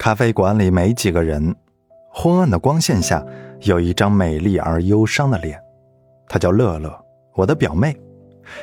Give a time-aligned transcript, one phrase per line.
[0.00, 1.54] 咖啡馆里没几个人，
[2.10, 3.22] 昏暗的光线下
[3.60, 5.62] 有一张美丽而忧伤的脸，
[6.26, 6.90] 她叫乐乐，
[7.34, 7.94] 我的表妹，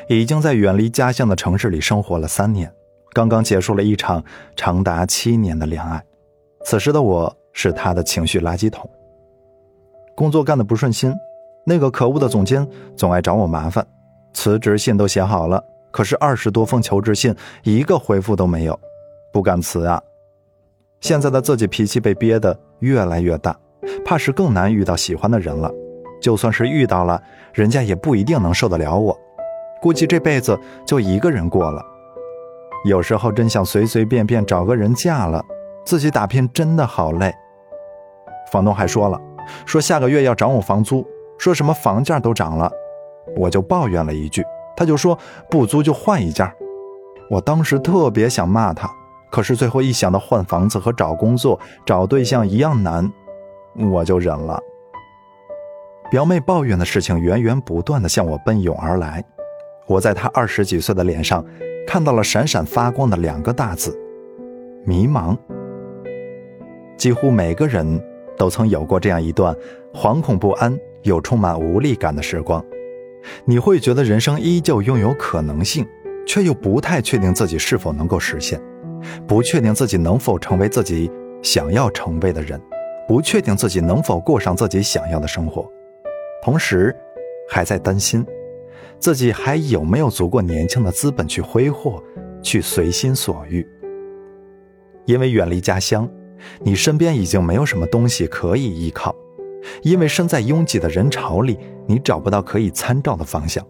[0.09, 2.73] 已经在远离家乡的城市里生活了三年，
[3.13, 4.23] 刚刚结束了一场
[4.55, 6.03] 长达七年的恋爱。
[6.65, 8.89] 此时的我是她的情绪垃圾桶。
[10.15, 11.13] 工作干得不顺心，
[11.67, 13.85] 那个可恶的总监总爱找我麻烦，
[14.33, 18.79] 辞职信都写好了，可是二十多封求职信一个回复都没有，
[19.31, 20.01] 不敢辞啊。
[20.99, 23.55] 现在的自己脾气被憋得越来越大，
[24.03, 25.71] 怕是更难遇到喜欢的人了。
[26.19, 27.21] 就算是遇到了，
[27.53, 29.17] 人家也不一定能受得了我，
[29.81, 31.81] 估计这辈子就一个人过了。
[32.85, 35.43] 有时候真想随随便便找个人嫁了，
[35.85, 37.33] 自己打拼真的好累。
[38.51, 39.19] 房东还说了，
[39.65, 41.05] 说下个月要涨我房租，
[41.37, 42.71] 说什么房价都涨了，
[43.35, 44.43] 我就抱怨了一句，
[44.75, 45.17] 他就说
[45.49, 46.51] 不租就换一家。
[47.29, 48.89] 我当时特别想骂他。
[49.29, 53.11] 可是最后一想到换房子和找工作、找对象一样难，
[53.91, 54.59] 我就忍了。
[56.09, 59.23] 表妹抱怨的事情源源不断的向我奔涌而来，
[59.85, 61.45] 我在她二十几岁的脸上
[61.85, 63.97] 看到了闪闪发光的两个大字：
[64.85, 65.37] 迷茫。
[66.95, 68.01] 几乎每个人
[68.37, 69.53] 都曾有过这样一段
[69.93, 72.63] 惶恐不安又充满无力感的时光，
[73.43, 75.85] 你会觉得人生依旧拥有可能性，
[76.25, 78.59] 却又不太确定自己是否能够实现。
[79.27, 82.61] 不确定自己能否成为自己想要成为的人，
[83.07, 85.69] 不确定自己能否过上自己想要的生活，
[86.43, 86.95] 同时
[87.49, 88.25] 还在担心
[88.99, 92.03] 自己还有没有足够年轻的资本去挥霍，
[92.41, 93.65] 去随心所欲。
[95.05, 96.09] 因为远离家乡，
[96.59, 99.11] 你身边已经没有什么东西可以依靠；
[99.83, 103.65] 因为身在拥挤的人潮里，你找不到可以参照的方向。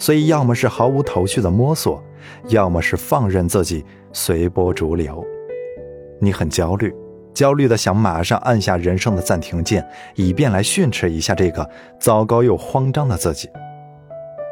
[0.00, 2.02] 所以，要么是毫无头绪的摸索，
[2.48, 3.84] 要么是放任自己
[4.14, 5.22] 随波逐流。
[6.18, 6.92] 你很焦虑，
[7.34, 11.68] 焦虑的想马上按下人生的暂停键，以便来训斥一下这个
[12.00, 13.48] 糟糕又慌张的自己。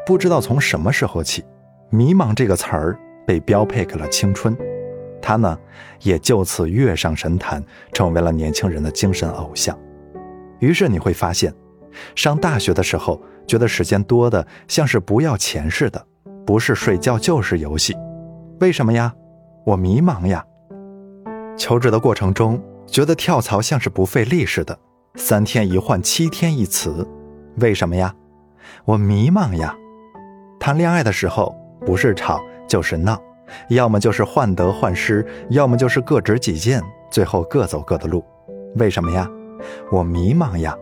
[0.05, 1.43] 不知道从什么时候起
[1.89, 4.55] ，“迷茫”这个词儿被标配给了青春，
[5.19, 5.57] 它呢，
[6.01, 9.75] 也就此跃上神坛，成为了年轻人的精神偶像。
[10.59, 11.51] 于是你会发现，
[12.15, 13.21] 上大学的时候。
[13.49, 16.05] 觉得时间多的像是不要钱似的，
[16.45, 17.95] 不是睡觉就是游戏，
[18.59, 19.11] 为什么呀？
[19.65, 20.45] 我迷茫呀。
[21.57, 24.77] 求职的过程中，觉得跳槽像是不费力似的，
[25.15, 27.07] 三天一换，七天一辞，
[27.55, 28.13] 为什么呀？
[28.85, 29.75] 我迷茫呀。
[30.59, 33.19] 谈恋爱的时候，不是吵就是闹，
[33.69, 38.23] 要么就是患得患失，要么就是各执己见，最后各走各的路，
[38.75, 39.27] 为什么呀？
[39.91, 40.77] 我迷茫呀。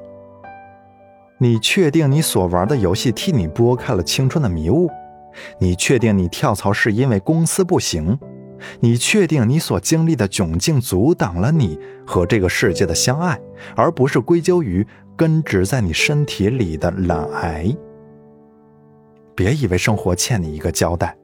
[1.39, 4.89] 你确定你所玩的游戏替你拨开了青春的迷雾？
[5.59, 8.17] 你确定你跳槽是因为公司不行？
[8.79, 11.77] 你确定你所经历的窘境阻挡了你
[12.07, 13.39] 和这个世界的相爱，
[13.75, 17.75] 而不是归咎于根植在你身体里的懒癌？
[19.35, 21.15] 别以为生活欠你一个交代，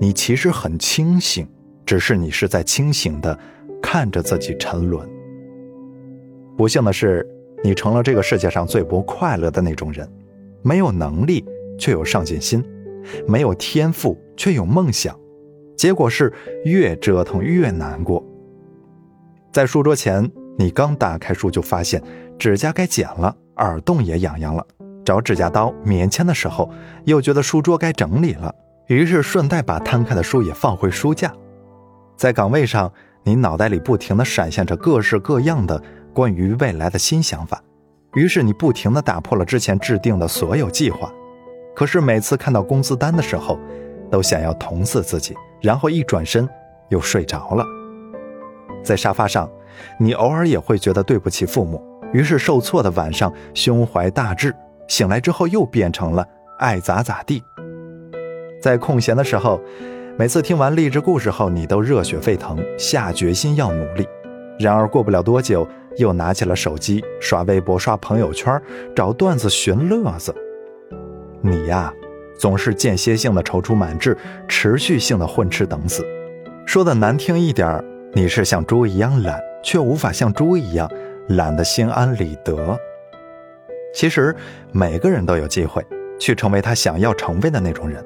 [0.00, 1.48] 你其实很清醒，
[1.86, 3.38] 只是你是在清醒的
[3.80, 5.08] 看着自己沉沦。
[6.56, 7.24] 不幸的是。
[7.64, 10.08] 你成了这个世界上最不快乐的那种人，
[10.62, 11.44] 没有能力
[11.78, 12.64] 却有上进心，
[13.26, 15.18] 没有天赋却有梦想，
[15.76, 16.32] 结果是
[16.64, 18.24] 越折腾越难过。
[19.52, 20.28] 在书桌前，
[20.58, 22.02] 你刚打开书就发现
[22.38, 24.66] 指甲该剪了，耳洞也痒痒了。
[25.04, 26.70] 找指甲刀、棉签的时候，
[27.04, 28.54] 又觉得书桌该整理了，
[28.88, 31.32] 于是顺带把摊开的书也放回书架。
[32.16, 32.92] 在岗位上，
[33.24, 35.80] 你脑袋里不停地闪现着各式各样的。
[36.12, 37.62] 关于未来的新想法，
[38.14, 41.10] 于是你不停地打破了之前制定的所有计划。
[41.74, 43.58] 可是每次看到工资单的时候，
[44.10, 46.46] 都想要捅死自己，然后一转身
[46.90, 47.64] 又睡着了。
[48.84, 49.50] 在沙发上，
[49.98, 54.54] 你偶尔也会觉得对不起父母，于是受挫的晚上胸怀大志，
[54.88, 56.26] 醒来之后又变成了
[56.58, 57.42] 爱咋咋地。
[58.60, 59.58] 在空闲的时候，
[60.18, 64.06] 每次听完励志故事后，你都热血沸腾，下决心要努力。
[64.58, 65.66] 然而过不了多久。
[65.96, 68.60] 又拿起了手机，刷微博、刷朋友圈，
[68.94, 70.34] 找段子寻乐子。
[71.40, 71.92] 你呀，
[72.38, 74.16] 总是间歇性的踌躇满志，
[74.48, 76.04] 持续性的混吃等死。
[76.64, 80.90] 说的难听一点，你是像猪一样懒，却无法像猪一样
[81.28, 82.78] 懒得心安理得。
[83.94, 84.34] 其实
[84.70, 85.84] 每个人都有机会
[86.18, 88.04] 去成为他想要成为的那种人，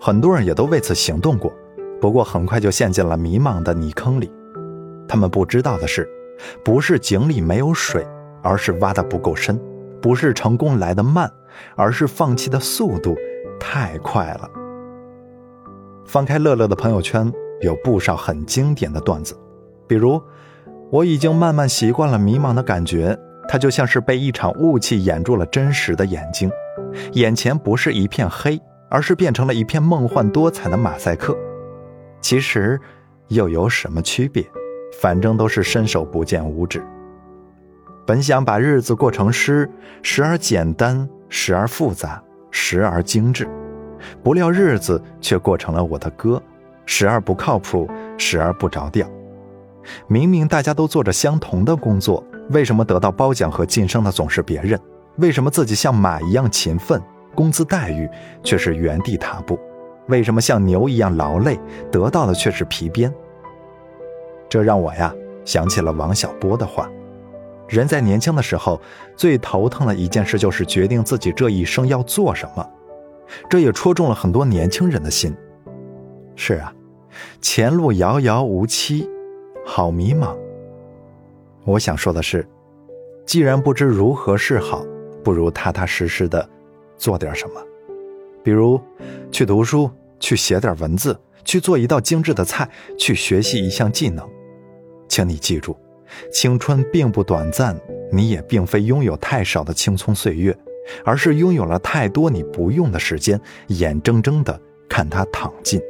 [0.00, 1.52] 很多人也都为此行动过，
[2.00, 4.30] 不过很快就陷进了迷茫的泥坑里。
[5.08, 6.08] 他们不知道的是。
[6.64, 8.06] 不是井里没有水，
[8.42, 9.56] 而是挖的不够深；
[10.00, 11.30] 不是成功来得慢，
[11.76, 13.16] 而是放弃的速度
[13.58, 14.50] 太快了。
[16.04, 19.34] 翻开乐乐的朋友圈，有不少很经典的段子，
[19.86, 20.20] 比如
[20.92, 26.50] ：“我已经慢慢习惯了迷茫的感觉，它就像是被一场雾气掩住了真实的眼睛，
[27.12, 28.60] 眼前不是一片黑，
[28.90, 31.36] 而是变成了一片梦幻多彩的马赛克。
[32.20, 32.78] 其实，
[33.28, 34.44] 又有什么区别？
[35.00, 36.82] 反正都是伸手不见五指。
[38.06, 39.70] 本想把日子过成诗，
[40.02, 43.48] 时而简单，时而复杂，时而精致，
[44.22, 46.42] 不料日子却过成了我的歌，
[46.84, 47.88] 时而不靠谱，
[48.18, 49.08] 时而不着调。
[50.06, 54.78] 明明大家都做着相同的工作，为什么得到褒奖和晋升的总是别人？
[55.16, 57.00] 为什么自己像马一样勤奋，
[57.34, 58.08] 工资待遇
[58.42, 59.58] 却是原地踏步？
[60.08, 61.58] 为什么像牛一样劳累，
[61.90, 63.10] 得到的却是皮鞭？
[64.54, 65.12] 这让我呀
[65.44, 66.88] 想起了王小波的话。
[67.66, 68.80] 人在年轻的时候，
[69.16, 72.64] 最头疼的一件事就是决定自己这一生要做什么。
[73.50, 75.34] 这也戳中了很多年轻人的心。
[76.36, 76.72] 是啊，
[77.40, 79.10] 前路遥遥无期，
[79.66, 80.36] 好迷茫。
[81.64, 82.46] 我想说的是，
[83.26, 84.86] 既然不知如何是好，
[85.24, 86.48] 不如踏踏实实的
[86.96, 87.60] 做点什么。
[88.44, 88.80] 比如，
[89.32, 89.90] 去读书，
[90.20, 94.24] 去写点文字，去做一道精致的菜，去学习一项技能。
[95.08, 95.76] 请你记住。
[96.32, 97.76] 青春并不短暂，
[98.12, 100.56] 你也并非拥有太少的青葱岁月，
[101.04, 105.80] 而是拥有了太多你不用的时间，眼睁睁的看它淌尽。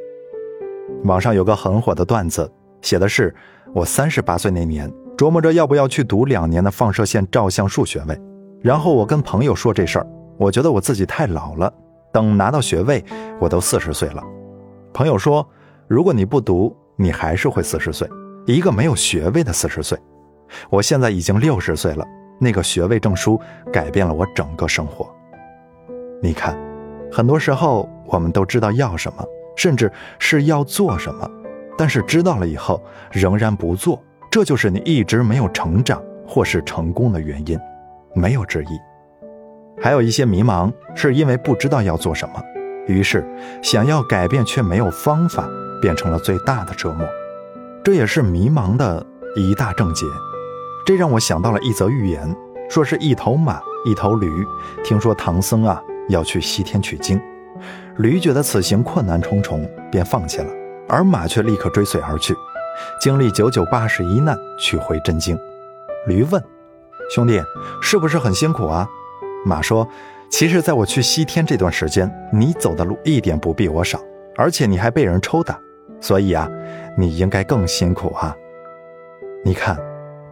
[1.03, 2.49] 网上有个很火的段子，
[2.81, 3.33] 写的是
[3.73, 8.19] 我三十八岁那年，琢磨着要不要去读两年的放射线照相术学位，
[8.61, 10.07] 然后我跟朋友说这事儿，
[10.37, 11.71] 我觉得我自己太老了，
[12.11, 13.03] 等拿到学位，
[13.39, 14.23] 我都四十岁了。
[14.93, 15.47] 朋友说，
[15.87, 18.09] 如果你不读，你还是会四十岁。
[18.45, 19.97] 一个没有学位的四十岁，
[20.69, 22.05] 我现在已经六十岁了。
[22.37, 23.39] 那个学位证书
[23.71, 25.09] 改变了我整个生活。
[26.21, 26.57] 你看，
[27.11, 29.25] 很多时候我们都知道要什么，
[29.55, 31.29] 甚至是要做什么，
[31.77, 37.57] 但是知道了以后仍然不做，这就是你一直没有成长或是成功的原因，
[38.13, 39.81] 没有之一。
[39.81, 42.43] 还有一些迷茫，是因为不知道要做什么，
[42.85, 43.25] 于是
[43.63, 45.49] 想要改变却没有方法，
[45.81, 47.07] 变成了最大的折磨。
[47.85, 49.05] 这也是迷茫的
[49.35, 50.07] 一大症结，
[50.87, 52.35] 这让我想到了一则寓言，
[52.67, 54.43] 说是一头马，一头驴，
[54.83, 55.79] 听说唐僧啊
[56.09, 57.21] 要去西天取经，
[57.97, 60.51] 驴觉得此行困难重重，便放弃了，
[60.89, 62.35] 而马却立刻追随而去，
[62.99, 65.37] 经历九九八十一难，取回真经。
[66.07, 66.43] 驴问
[67.13, 67.39] ：“兄弟，
[67.83, 68.87] 是不是很辛苦啊？”
[69.45, 69.87] 马说
[70.31, 73.99] ：“其实，在我去西天这段时间，你走的路一点不比我少，
[74.35, 75.59] 而且你还被人抽打。”
[76.05, 76.47] 所以啊，
[76.95, 78.37] 你应该更辛苦啊！
[79.43, 79.75] 你看，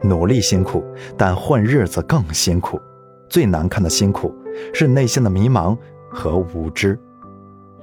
[0.04, 0.86] 努力辛苦，
[1.18, 2.80] 但混日子更辛苦。
[3.28, 4.31] 最难看的辛苦
[4.72, 5.75] 是内心的迷茫
[6.12, 7.00] 和无知。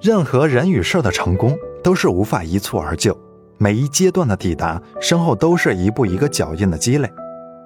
[0.01, 3.19] 任何人与事的成功都是无法一蹴而就，
[3.59, 7.13] 每一阶段的抵达身后都是一步一个脚印的积累。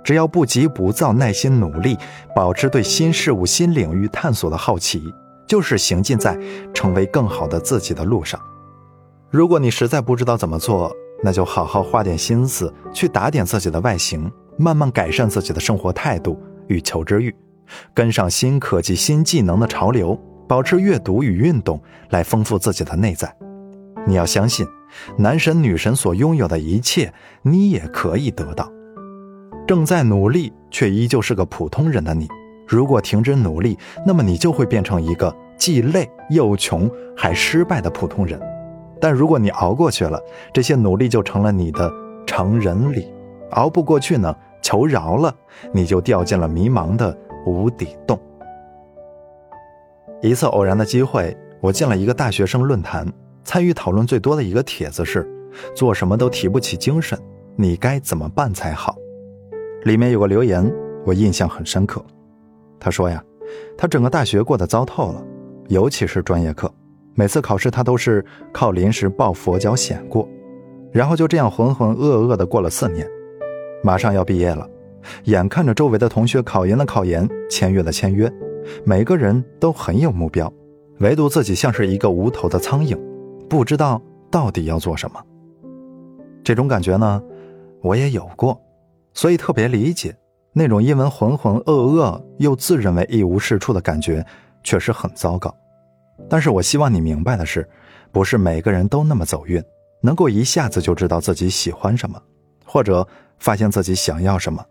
[0.03, 1.99] 只要不急不躁，耐心努力，
[2.35, 5.13] 保持对新事物、新领域探索的好奇，
[5.47, 6.35] 就是行进在
[6.73, 8.41] 成为更好的自己的路上。
[9.35, 17.35] 如果你实在不知道怎么做，那就好好花点心思去打点自己的外形，慢慢改善自己的生活态度与求知欲，
[17.93, 20.17] 跟上新科技、新技能的潮流，
[20.47, 23.37] 保持阅读与运动来丰富自己的内在。
[24.07, 24.65] 你要相信，
[25.19, 28.71] 男神女神所拥有的一切，你也可以得到。
[29.67, 32.29] 正在努力却依旧是个普通人的你，
[32.69, 33.77] 如果停止努力，
[34.07, 38.41] 那么你就会变成一个既累又穷还失败的普通人。
[39.05, 40.19] 但如果你熬过去了，
[40.51, 41.93] 这些努力就成了你的
[42.27, 43.03] 成人礼；
[43.51, 45.37] 熬不过去呢，求饶了，
[45.73, 48.19] 你就掉进了迷茫的无底洞。
[50.23, 53.07] 一次偶然的机会，我进了一个大学生论坛，
[53.45, 55.31] 参与讨论最多的一个帖子是：
[55.77, 57.19] 做什么都提不起精神，
[57.57, 58.97] 你该怎么办才好？
[59.83, 60.73] 里面有个留言，
[61.05, 62.03] 我印象很深刻。
[62.81, 63.23] 他说呀，
[63.77, 65.23] 他整个大学过得糟透了，
[65.69, 66.73] 尤其是专业课。
[67.15, 70.29] 每次考试，他都是靠临时抱佛脚险过，
[70.93, 73.09] 然后就这样浑浑噩噩的过了四年。
[73.83, 74.69] 马上要毕业了，
[75.25, 78.33] 眼看着周围的同学考研的考研，签约的签约，
[78.85, 80.53] 每个人都很有目标，
[81.01, 82.99] 唯独自己像是一个无头的苍蝇，
[83.49, 85.23] 不知道到底要做什么。
[86.43, 87.23] 这种感觉呢，
[87.83, 88.61] 我也有过，
[89.13, 90.17] 所以特别理解
[90.53, 94.25] 那种因为浑浑噩噩又自认为一无是处的感觉，
[94.63, 95.55] 确实很糟糕。
[96.29, 97.69] 但是我希望你明白的是，
[98.13, 99.63] 不是每个人都那么走运，
[100.01, 102.21] 能够一下子就知道自己喜欢什么，
[102.65, 103.07] 或者
[103.39, 104.65] 发现自己想要什么。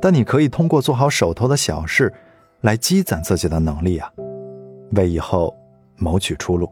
[0.00, 2.12] 但你可以通过做好手头的小事，
[2.62, 4.10] 来积攒自己的能力啊，
[4.92, 5.54] 为以后
[5.96, 6.70] 谋取出路。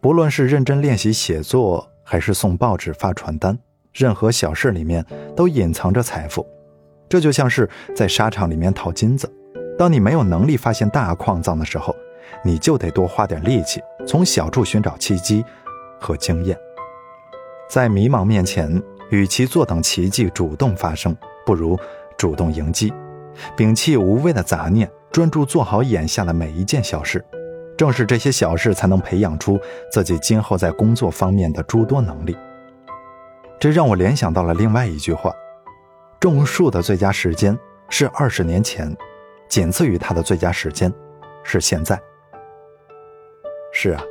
[0.00, 3.58] 不论是认真练习写作，还是送报纸、发传单，
[3.92, 6.46] 任何小事里面都隐藏着财富。
[7.08, 9.30] 这就像是在沙场里面淘金子，
[9.78, 11.94] 当你没有能力发现大矿藏的时候，
[12.42, 15.44] 你就得多花点力气，从小处寻找契机
[16.00, 16.58] 和经验。
[17.68, 21.16] 在迷茫面前，与其坐等奇迹主动发生，
[21.46, 21.78] 不如
[22.16, 22.92] 主动迎击，
[23.56, 27.24] 摒弃无谓的杂念，专注做好眼下的每一件小事。
[27.76, 29.58] 正是这些小事，才能培养出
[29.90, 32.36] 自己今后在工作方面的诸多能力。
[33.58, 35.32] 这让我联想到了另外一句话：
[36.20, 38.94] 种树的最佳时间是二十年前，
[39.48, 40.92] 仅次于它的最佳时间
[41.42, 41.98] 是现在。
[43.84, 44.02] 是啊，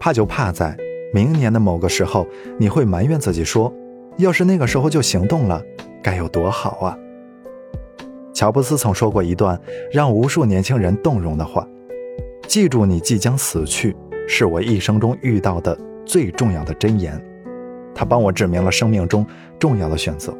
[0.00, 0.74] 怕就怕在
[1.12, 2.26] 明年的某个时候，
[2.58, 3.70] 你会埋怨自己说
[4.16, 5.62] ：“要是那个时候就行动了，
[6.02, 6.98] 该有多好啊！”
[8.32, 9.60] 乔布斯曾说过一段
[9.92, 11.68] 让无数年轻人动容的话。
[12.48, 13.94] 记住，你即将死去，
[14.26, 17.22] 是我一生中遇到的最重要的箴言。
[17.94, 19.26] 它帮我指明了生命中
[19.58, 20.34] 重要的选择，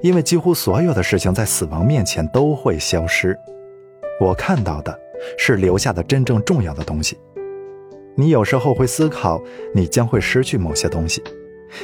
[0.00, 3.38] 因为几乎所有的事情在死亡面前都会消失。
[4.18, 4.98] 我看到的
[5.36, 7.18] 是留下的真正重要的东西。
[8.16, 9.40] 你有时候会思考，
[9.74, 11.22] 你将会失去某些东西。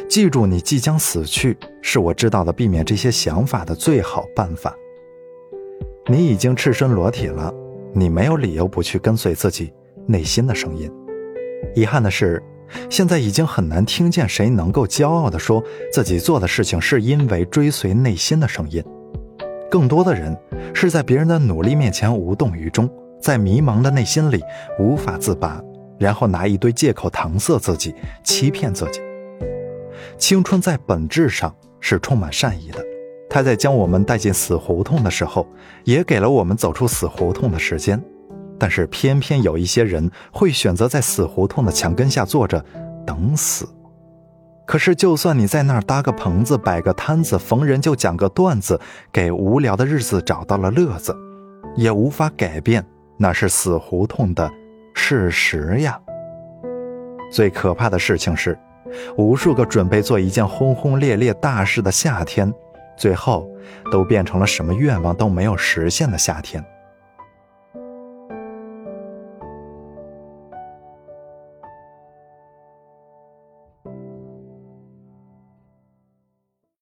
[0.09, 4.75] 记住，你即将死去，是我知道的避免这些想法的最好办法。
[6.07, 7.53] 你已经赤身裸体了。
[7.95, 9.71] 你没有理由不去跟随自己
[10.07, 10.91] 内心的声音。
[11.75, 12.43] 遗憾的是，
[12.89, 15.63] 现在已经很难听见谁能够骄傲地说
[15.93, 18.83] 自己做的事情是因为追随内心的声音。
[19.71, 20.35] 更多的人
[20.73, 22.89] 是在别人的努力面前无动于衷，
[23.21, 24.43] 在迷茫的内心里
[24.79, 25.63] 无法自拔，
[26.03, 27.95] 然后拿一堆借口搪塞自己，
[28.25, 29.01] 欺骗自己。
[30.19, 32.85] 青春在本质上是充满善意的。
[33.31, 35.47] 它在将我们带进死胡同的时候，
[35.85, 38.03] 也给了我们走出死胡同的时间，
[38.59, 42.63] 但是偏偏有一些人会选择在死胡同的墙根下坐着
[43.07, 43.65] 等死。
[44.67, 48.81] 可是，就算你在那儿搭个棚子、摆个摊子，逢人就讲个段子，
[49.13, 51.15] 给无聊的日子找到了乐子，
[51.77, 52.85] 也无法改变
[53.17, 54.51] 那是死胡同的
[55.13, 56.01] 事实呀。
[57.31, 58.59] 最可怕的事情是，
[59.19, 62.51] 无数个准备做一件轰轰烈烈大事的夏天。
[62.97, 63.47] 最后，
[63.91, 66.65] 都变成了什么愿望都没有实现的夏天。